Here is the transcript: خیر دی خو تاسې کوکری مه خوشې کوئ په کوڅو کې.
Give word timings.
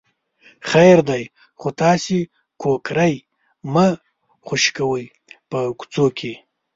خیر 0.69 0.97
دی 1.09 1.23
خو 1.59 1.67
تاسې 1.81 2.17
کوکری 2.61 3.13
مه 3.73 3.87
خوشې 4.45 4.71
کوئ 4.77 5.05
په 5.49 5.59
کوڅو 5.79 6.05
کې. 6.17 6.33